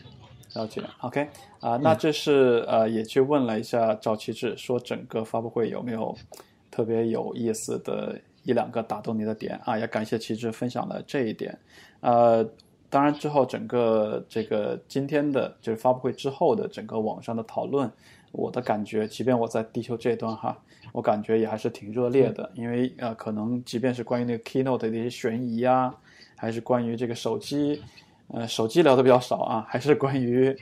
[0.55, 6.15] 了解，OK，啊，那这是呃，也去问了一下赵奇志，说整个发布会有没有
[6.71, 9.77] 特别有意思的一两个打动你的点啊？
[9.77, 11.55] 也感谢奇志分享了这一点，
[11.99, 12.43] 呃，
[12.89, 17.87] 当然之后整个这个今天的就是发布会之后的整个网上的讨论，
[18.31, 20.57] 我的感觉，即便我在地球这端哈，
[20.91, 25.93] 我感觉也还是挺热烈的，因为呃，可能即便是关于那个 Keynote 的一些悬疑啊，
[26.35, 27.83] 还是关于这个手机。
[28.31, 30.55] 呃，手机聊的比较少啊，还是关于，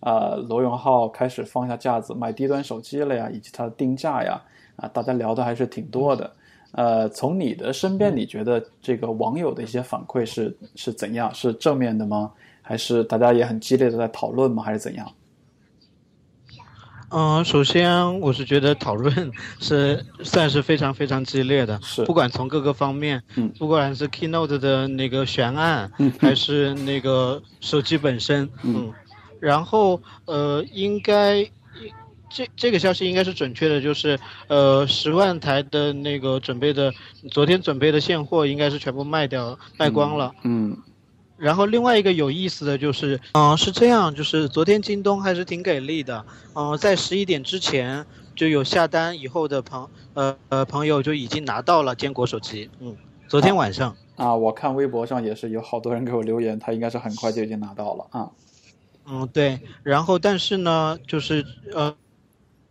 [0.00, 4.40] 呃，罗永浩开始放下架子买低端手机了呀，以及它的定价呀，
[4.76, 6.30] 啊，大家聊的还是挺多的。
[6.72, 11.34] 呃，从你的身边，你觉得这个网友的一些反馈是是怎样？
[11.34, 12.30] 是正面的吗？
[12.62, 14.62] 还是大家也很激烈的在讨论吗？
[14.62, 15.10] 还是怎样？
[17.10, 28.92] 嗯，首先我是觉得讨论是算是非常非常激烈的，是不管从各个方面，嗯，不管是 Keynote 的那个悬案，嗯，还是那个手机本身，嗯，
[29.40, 31.42] 然后呃，应该
[32.28, 34.18] 这这个消息应该是准确的，就是
[34.48, 36.92] 呃十万台的那个准备的
[37.30, 40.76] 昨天准备的现货应该是全部卖掉卖光了，嗯。
[41.38, 52.96] 然后另外一个有意思的就是，嗯，是这样，就是昨天京东还是挺给力的，嗯，在十一点之前就有下单以后的朋，呃呃朋友就已经拿到了坚果手机，嗯，
[53.28, 58.30] 昨天晚上啊，我看微博上也是有好多人给我留言，他应该是很快就已经拿到了啊，
[59.06, 61.94] 嗯对，然后但是呢，就是呃。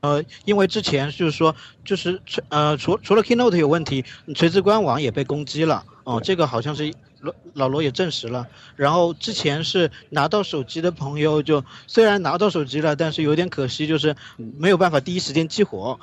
[0.01, 1.53] 呃，因为之前就是说，
[1.83, 5.83] 就是呃，除除了 Keynote 有问题，锤子官网也被攻击了。
[6.03, 8.47] 哦，这个好像是老老罗也证实了。
[8.75, 15.99] 然后之前是拿到手机的朋友，就虽然拿到手机了，但是有点可惜，就是没有办法第一时间激活。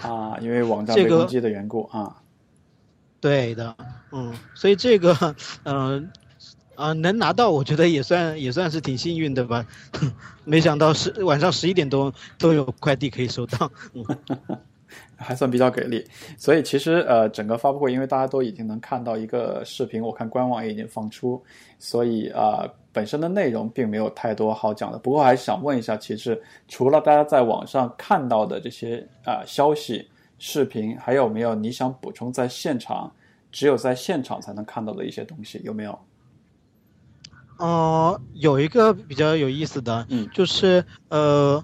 [0.00, 2.16] 啊，因为网 站这个被攻击的缘故啊。
[3.20, 3.76] 对的，
[4.12, 6.08] 嗯，所以这个，嗯、
[6.76, 9.66] 呃，能拿到，我觉得也算也算是挺幸运的吧。
[10.44, 13.72] 没想到十晚上十一点多都有快递可以收到。
[13.92, 14.04] 嗯，
[15.18, 16.02] 还算比较给力。
[16.38, 21.42] 所以其实呃，整个发布会，因为大家都已经能看到一个视频，我看官网也已经放出，
[21.78, 24.98] 所以啊、呃本身的内容并没有太多好讲的。
[24.98, 33.12] 不过还是想问一下，其实除了大家在网上看到的这些啊、消息、视频，还有没有你想补充在现场
[33.52, 35.60] 只有在现场才能看到的一些东西？
[35.62, 35.96] 有没有？
[37.58, 41.62] 哦、有一个比较有意思的，嗯就是呃。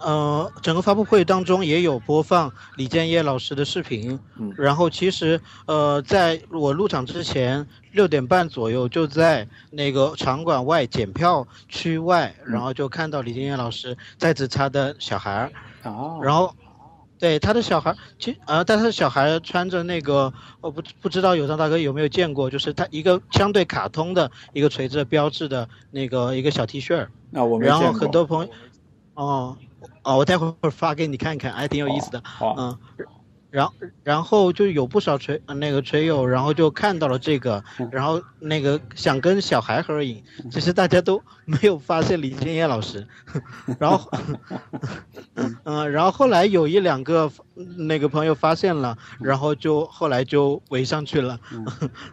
[0.00, 16.54] 呃，整个发布会当中也有播放李建业老师的视频，嗯然后其实呃，在我入场之前六点半左右就在那个场馆外检票区外，然后就看到李建业老师在指他的小孩儿，啊，然后，
[17.18, 20.32] 对他的小孩，其呃，但是小孩穿着那个，
[20.62, 27.92] 我不不知道有张大哥有没有见过，就是他一个相对卡通的一个锤子标志的那个一个小 T 恤儿，那我没然后。
[27.92, 28.50] 很多朋友，
[29.14, 29.56] 哦
[30.02, 32.22] 哦，我待会儿发给你看看，还挺有意思的，
[32.56, 32.76] 嗯。
[33.50, 33.72] 然后，
[34.04, 43.04] 然后就有不少锤呃那个锤友，然后就看到了这个，然后那个想跟小孩合影，其实大家都没有发现李建业老师，
[43.80, 44.08] 然后，
[45.64, 47.28] 嗯、然后后来有一两个
[47.76, 51.36] 那个朋友发现了，然后就后来就围上去了，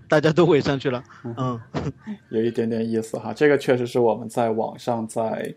[0.10, 1.62] 大家都围上去了，嗯，
[2.30, 5.53] 有一点点意思哈，这个确实是我们在网上在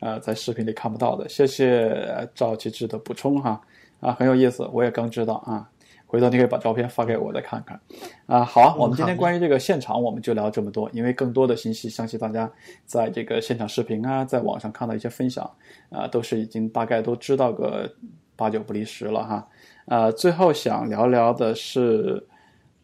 [0.00, 1.28] 呃在视频里看不到的。
[1.28, 3.60] 谢谢呃赵奇志的补充哈，
[4.00, 5.68] 啊很有意思，我也刚知道啊，
[6.06, 7.80] 回头你可以把照片发给我再看看
[8.26, 8.44] 啊。
[8.44, 12.50] 好啊，我们今天关于这个现场我们就聊这么多，因为更多的信息相信大家
[12.84, 15.50] 在这个现场视频啊，在网上看到一些分享
[15.90, 17.90] 啊，都是已经大概都知道个
[18.36, 19.48] 八九不离十了哈。
[19.86, 22.26] 呃，最后想聊聊的是，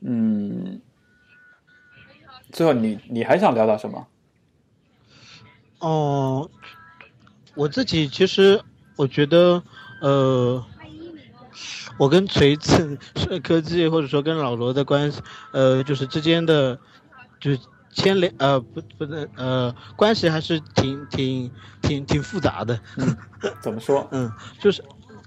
[0.01, 0.81] 嗯。
[2.53, 4.05] 最后你，你还想聊聊什么？
[5.79, 6.51] 哦，
[7.55, 8.61] 我自己其实
[8.97, 9.63] 我觉得，
[10.01, 10.65] 呃，
[11.99, 15.21] 我跟锤子是科技或者说跟老罗的关系，
[15.53, 16.79] 呃，就是之间的
[17.41, 17.59] 就是
[17.93, 21.51] 牵连，呃，不不能，呃，关系还是挺挺
[21.83, 22.79] 挺挺复杂的。
[23.61, 24.07] 怎么说？
[24.13, 24.83] 嗯，就是，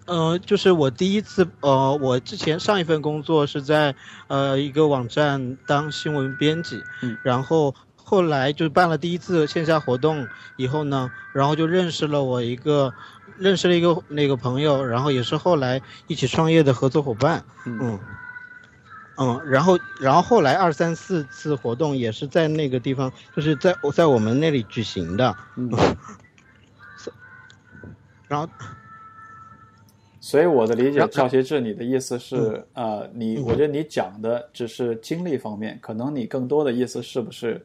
[0.05, 3.95] 呃，就是我第一次，呃，我之前上一份工作是在
[4.27, 12.93] 呃一个网站当新闻编辑，嗯，然后后来就办了第一次线下活动以后呢，然后就认识了我一个，
[13.37, 17.79] 认识了一个那个朋友，然后也是后来一起创业的合作伙伴，嗯。
[17.81, 17.99] 嗯。
[19.15, 25.69] 嗯，然后，然后后来二三四次活动也是在那个地方，就是在在我们那里举行的，嗯，
[28.27, 28.49] 然后。
[30.19, 37.63] 所以我的理解，赵协志，你的意思是，呃，你我觉得你讲的只是经历方面，可能你更多的意思是不是，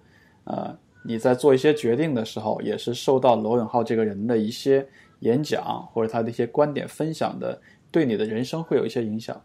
[0.49, 4.87] 呃，你在做一些决定的时候，也是受到罗永浩这个人的一些
[5.21, 9.41] 演讲或者他的一些观点分享的，对你的人生会有一些影响。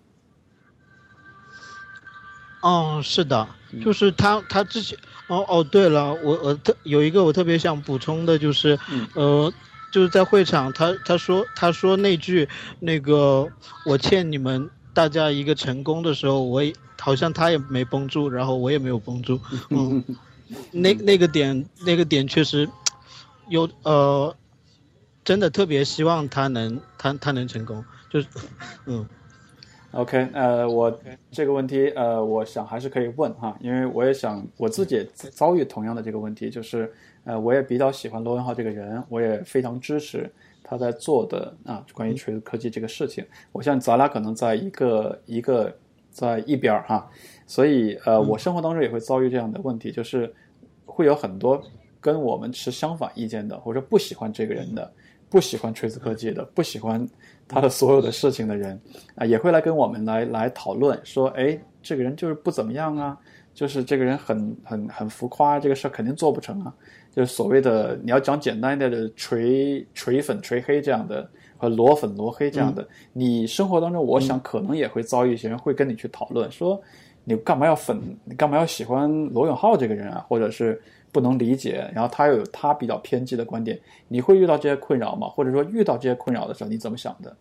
[2.62, 3.82] 嗯，是的，嗯。
[3.82, 9.06] 就是他，他之前，哦哦，对了，我我特有一个我特别想补充的，就是，嗯。
[9.16, 9.54] 呃，
[9.92, 12.48] 就是在会场，他他说他说那句
[12.80, 13.46] 那个
[13.86, 19.38] 我欠你们大家一个成功的时候，我也好像他也没绷住，然后我也没有绷住，
[19.70, 20.02] 嗯，
[20.72, 22.70] 那那个点那个点确实
[23.50, 24.36] 有呃，
[25.24, 28.28] 真的特别希望他能他他能成功，就是，
[28.86, 29.08] 嗯。
[29.92, 36.92] OK，呃，我这个问题，呃，我想还是可以问哈，因为我也想我自己也遭遇同样的这个问题，就是，
[37.26, 40.28] 呃，我也比较喜欢罗文浩这个人，我也非常支持
[40.64, 43.24] 他在做的啊，关于锤子科技这个事情。
[43.52, 45.72] 我想咱俩可能在一个一个
[46.10, 47.08] 在一边儿哈，
[47.46, 50.34] 所以呃，我生活当中也会遭遇这样的问题，就是
[50.94, 51.62] 会有很多
[52.00, 54.94] 跟我们持相反意见的，或者不喜欢这个人的，
[55.30, 57.08] 不喜欢锤子科技的，不喜欢
[57.48, 58.80] 他的所有的事情的人
[59.16, 63.18] 啊，也会来跟我们来来讨论，说，哎，这个人就是不怎么样啊，
[63.54, 66.74] 就是这个人很很很浮夸，这个事儿肯定做不成啊，
[67.12, 71.30] 就是所谓的你要讲简单一点的锤锤粉锤黑这样的。
[71.56, 76.82] 和裸粉裸黑这样的，你生活当中，我想可能也会遭遇一些人会跟你去讨论，说
[77.24, 85.28] 你干嘛要粉，你干嘛要喜欢罗永浩这个人啊，或者是不能理解，然后他又有他比较偏激的观点，你会遇到这些困扰吗？
[85.28, 87.36] 或者说遇到这些困扰的时候，你怎么想的？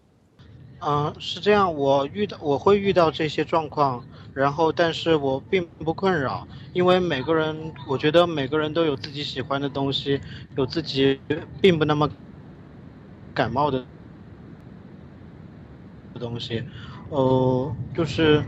[0.84, 4.04] 嗯、是这样，我遇到我会遇到这些状况，
[4.34, 10.20] 然后但是我并不困扰，因为每个人，我觉得每个人都有自己喜欢的东西，
[10.56, 11.20] 有自己
[11.60, 12.10] 并不那么
[13.32, 13.84] 感冒的
[16.18, 16.64] 东西，
[17.10, 18.42] 呃，就是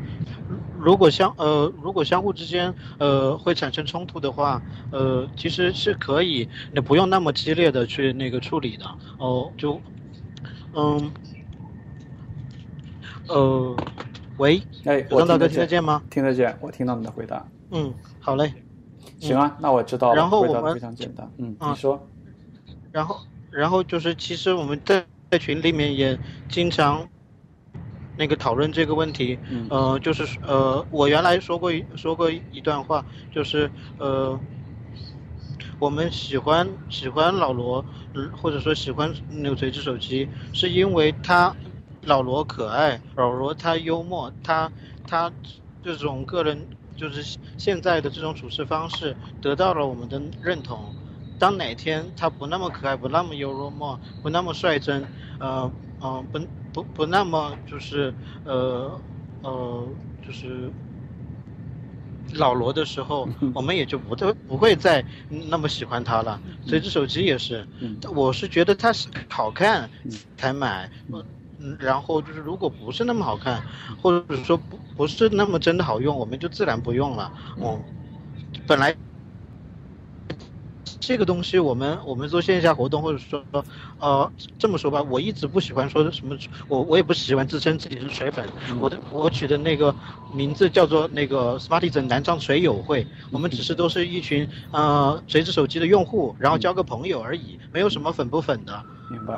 [0.84, 4.60] 如果相呃如果相互之间呃会产生冲突的话，
[4.90, 8.84] 呃其实是可以，你不用那么激烈的去那个处理的，
[9.18, 9.80] 哦、就
[10.74, 11.10] 嗯
[13.28, 13.74] 呃
[14.36, 16.02] 喂，哎，有张大哥我听得见，吗？
[16.10, 17.46] 听得见，我听到你的回答。
[17.70, 18.52] 嗯，好嘞。
[19.20, 20.16] 行啊，那我知道了。
[20.16, 21.30] 然后我们回答非常简单。
[21.38, 22.06] 嗯，啊你说。
[22.92, 23.20] 然后，
[23.50, 26.18] 然后就是，其实我们在在群里面也
[26.48, 27.08] 经常
[28.16, 29.38] 那个讨论这个问题。
[29.48, 34.40] 嗯呃，就是呃，我原来说过说过一段话，就是呃，
[35.78, 37.84] 我们喜欢喜欢老罗，
[38.14, 41.54] 嗯，或者说喜欢那个锤子手机，是因为他
[42.02, 44.70] 老罗可爱，老罗他幽默，他
[45.06, 45.32] 他
[45.82, 50.94] 这种个人就是现在的这种处事方式得到了我们的认同。
[51.36, 55.08] 当哪天他不那么可爱，不那么幽默，不那么率真，
[55.38, 56.38] 呃呃，不
[56.74, 58.12] 不不那么就是
[58.42, 59.00] 呃
[59.42, 59.88] 呃
[60.20, 60.70] 就是
[62.32, 66.40] 老罗的时候，我们也就不会不会再那么喜欢他了。
[66.66, 70.90] 所以这手机也是，嗯我是觉得它是好看嗯才买，
[71.58, 73.62] 嗯，然后就是如果不是那么好看，
[74.02, 77.32] 或者说不不是那么真的好用，我们就自然不用了。
[77.60, 77.84] 嗯，
[78.66, 78.96] 本来
[81.06, 83.44] 这个东西，我们我们做线下活动，或者说，
[83.98, 86.36] 呃，这么说吧，我一直不喜欢说什么，
[86.68, 88.48] 我我也不喜欢自称自己是水粉，
[88.80, 89.94] 我的我取的那个
[90.32, 98.82] 名字叫做那个 Smartisan 南昌水友会，我们只是都是一群呃锤子手机的用户，然后交个朋友而已，没有什么粉不粉的。
[99.08, 99.36] 明白。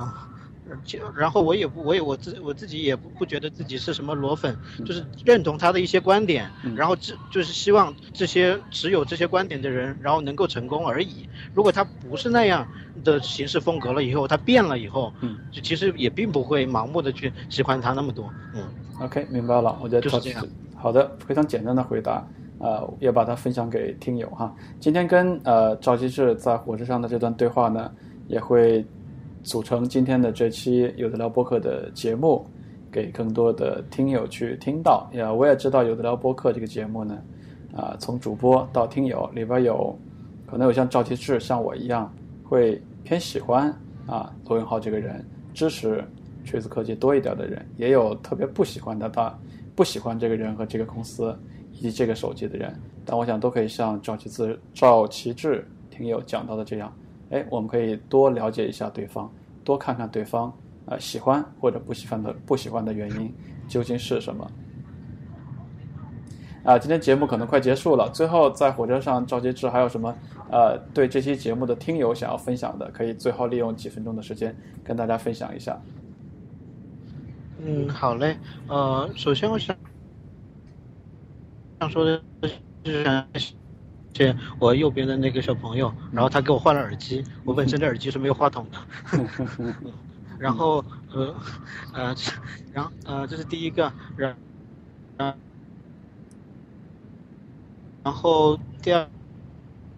[0.84, 11.28] 就然后我也不，我也我自我自己也不不觉得自己是什么裸粉，就是认同他的一些观点，然后这就是希望这些持有这些观点的人，然后能够成功而已。
[11.54, 12.66] 如果他不是那样
[13.04, 18.62] 的行事风格了以后，他变了以后，嗯，就其实也并不会盲目的去喜欢他那么多，嗯。
[18.98, 19.78] OK，明白了。
[19.82, 22.26] 我觉得就是这样好的，非常简单的回答，
[22.58, 24.54] 呃，也把它分享给听友哈。
[24.80, 27.90] 今天跟呃赵机智在火车上的这段对话呢，
[28.26, 28.82] 也会
[29.46, 32.44] 组成今天的这期有的聊播客的节目，
[32.90, 35.08] 给更多的听友去听到。
[35.12, 37.16] 呀，我也知道有的聊播客这个节目呢，
[37.72, 39.96] 啊、从主播到听友里边有
[40.46, 43.72] 可能有像赵机智像我一样会偏喜欢
[44.04, 45.24] 啊罗永浩这个人，
[45.54, 46.04] 支持
[46.44, 49.32] 锤子科技多一点的人，也有特别不喜欢的，他
[49.76, 51.32] 不喜欢这个人和这个公司
[51.70, 52.74] 以及这个手机的人。
[53.04, 56.92] 但我想都可以像赵奇志、赵奇志听友讲到的这样，
[57.30, 59.30] 哎，我们可以多了解一下对方，
[59.64, 60.52] 多看看对方
[60.86, 63.34] 呃喜欢或者不喜欢的不喜欢的原因
[63.68, 64.50] 究竟是什么。
[66.64, 68.10] 啊，今天节目可能快结束了。
[68.10, 70.12] 最后，在火车上，赵杰志还有什么
[70.50, 72.90] 呃对这期节目的听友想要分享的？
[72.90, 74.52] 可以最后利用几分钟的时间
[74.82, 75.80] 跟大家分享一下。
[77.64, 78.36] 嗯，好嘞。
[78.66, 79.76] 呃，首先我想
[81.78, 82.20] 想说的
[82.82, 83.04] 就是
[84.16, 88.78] 谢谢我右边的那个小朋友，然后他给我换了耳机，我本身的耳机是没有话筒的。
[90.40, 91.34] 然后呃
[91.92, 92.32] 呃，这
[92.72, 94.34] 然后呃这是第一个，然
[95.18, 95.34] 然
[98.04, 99.06] 然后第二。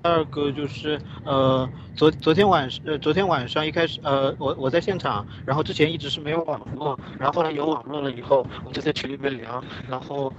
[0.00, 10.32] 第二个就是呃，昨昨天晚呃昨天晚上一开始呃我我在现场，然后之前一直是没有网络，然后后来有网络了以后，我们就在群里面聊，然后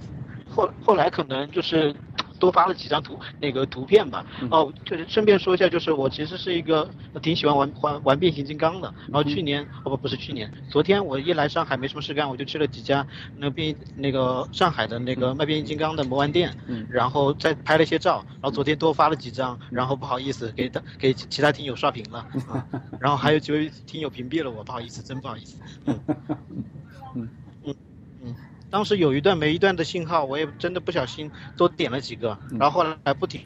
[0.49, 1.93] 后后来可能就是
[2.40, 4.26] 多发了几张图那个图片吧。
[4.50, 6.90] 哦，就是顺便说一下，就是我其实是一个
[7.22, 16.88] 挺喜欢玩玩玩变形金刚的，然后去年哦不不是去年，昨天我一来上海没什么事干，我就去了几家那变那个上海的那个卖变形金刚的魔玩店，嗯。
[16.90, 22.20] 然后再拍了一些照，然后昨天多发了几张，然后不好意思给他给其他听友刷屏了，
[22.50, 22.66] 啊
[23.00, 25.58] 然后还有几位听友屏蔽了我，不好意思，真不好意思。
[27.16, 27.30] 嗯，
[28.70, 33.41] 当时有一段没一段的信号，我也真的不小心多点了几个，然后后来还不停。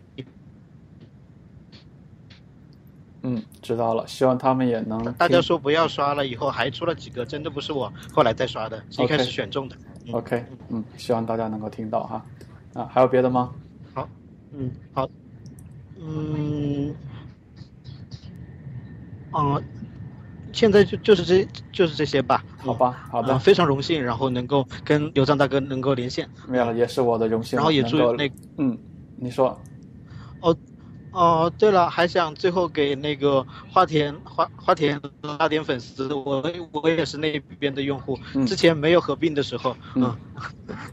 [3.25, 4.05] 嗯，知道了。
[4.05, 9.77] 希望他们也能大家说不要刷了，以后还出了几个，真的不是我后来再刷的，是一开始选中的。
[10.07, 12.25] 嗯 OK，嗯，希望大家能够听到哈。
[12.73, 13.53] 啊，还有别的吗？
[13.93, 14.09] 好，
[14.51, 15.09] 嗯，好，
[15.97, 16.93] 嗯，
[19.31, 19.63] 嗯，
[20.53, 22.41] 现在就就是这就是这些吧。
[22.59, 26.25] 好吧，好的嗯，非常荣幸，然后能够跟刘章大哥能够连线。
[26.47, 27.57] 没有了，也是我的荣幸。
[27.57, 28.77] 然后也祝那嗯，
[29.17, 29.59] 你说
[30.39, 30.55] 哦，
[31.57, 40.15] 对了，还想最后给那个花田花花田拉点粉丝，我我也是那边的用户，嗯之前没有合并的时候，嗯，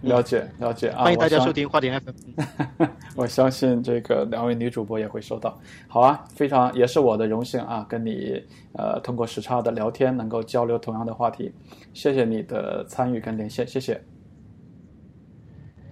[0.03, 2.87] 了解了解 啊，欢迎大家收听花田 FM。
[3.16, 5.59] 我相信这个两位女主播也会收到。
[5.89, 8.43] 好啊，非常也是我的荣幸啊，跟你
[8.75, 11.53] 呃通过时差的聊天能够交流同样的话题，
[11.95, 14.03] 谢谢你的参与跟连线，谢谢。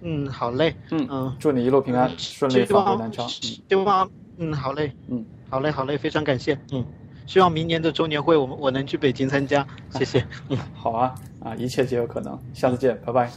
[0.01, 3.27] 嗯，好嘞，嗯嗯，祝你一路平安，顺利返回南昌。
[3.27, 3.29] 嗯
[3.69, 4.09] 希望
[4.39, 6.83] 嗯，好嘞，嗯，好嘞，好嘞，非常感谢，嗯，
[7.25, 10.57] 希望明年的周年会我们我能去北京参加，谢谢， 嗯。
[10.73, 11.13] 好啊
[11.43, 13.29] 啊，一切皆有可能，下次见，拜拜。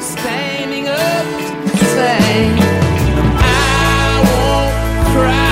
[0.00, 1.26] standing up
[3.38, 4.72] I won't
[5.14, 5.43] cry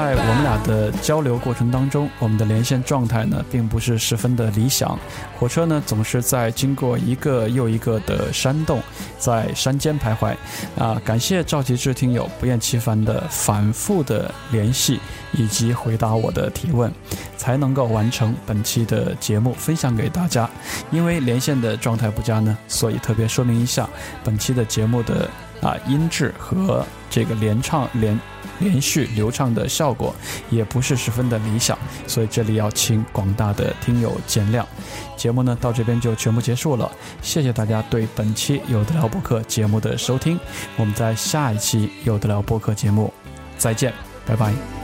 [0.00, 4.98] 在我们俩的交流过程当中，我们的连线状态呢，并不是十分的理想。
[5.38, 8.80] 火车呢，总是在经过一个又一个的山洞，
[9.18, 10.34] 在山间徘徊。
[10.78, 14.98] 啊，感谢赵吉志听友不厌其烦的反复的联系
[15.32, 16.90] 以及回答我的提问，
[17.36, 20.48] 才能够完成本期的节目分享给大家。
[20.90, 23.86] 因为连线的状态不佳呢，所以特别说明一下，
[24.24, 25.28] 本期的节目的
[25.60, 28.18] 啊音质和这个连唱连
[28.58, 30.14] 连续流畅的效果
[30.50, 34.64] 也不是十分的理想，所以这里要请广大的听友见谅。
[35.16, 36.90] 节目呢到这边就全部结束了，
[37.22, 40.38] 谢谢大家对本期有的聊播客节目的收听，
[40.76, 43.12] 我们在下一期有的聊播客节目
[43.58, 43.92] 再见，
[44.26, 44.79] 拜拜。